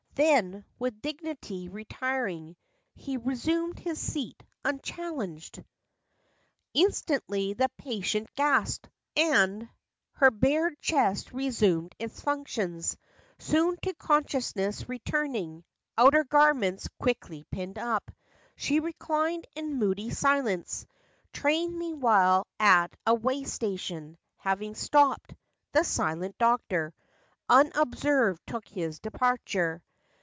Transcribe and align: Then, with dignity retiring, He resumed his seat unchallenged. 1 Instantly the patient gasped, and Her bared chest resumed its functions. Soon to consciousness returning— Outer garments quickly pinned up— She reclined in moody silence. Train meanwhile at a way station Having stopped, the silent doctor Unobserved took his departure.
Then, 0.15 0.65
with 0.77 1.01
dignity 1.01 1.67
retiring, 1.69 2.55
He 2.95 3.15
resumed 3.17 3.79
his 3.79 3.97
seat 3.99 4.43
unchallenged. 4.63 5.57
1 5.59 5.65
Instantly 6.75 7.53
the 7.53 7.69
patient 7.77 8.29
gasped, 8.35 8.87
and 9.15 9.67
Her 10.11 10.29
bared 10.29 10.79
chest 10.81 11.31
resumed 11.31 11.95
its 11.97 12.21
functions. 12.21 12.97
Soon 13.39 13.77
to 13.81 13.93
consciousness 13.95 14.87
returning— 14.87 15.63
Outer 15.97 16.25
garments 16.25 16.87
quickly 16.99 17.45
pinned 17.49 17.79
up— 17.79 18.11
She 18.57 18.79
reclined 18.81 19.47
in 19.55 19.79
moody 19.79 20.11
silence. 20.11 20.85
Train 21.33 21.79
meanwhile 21.79 22.45
at 22.59 22.95
a 23.07 23.15
way 23.15 23.45
station 23.45 24.19
Having 24.35 24.75
stopped, 24.75 25.33
the 25.71 25.83
silent 25.83 26.37
doctor 26.37 26.93
Unobserved 27.49 28.41
took 28.45 28.67
his 28.67 28.99
departure. 28.99 29.81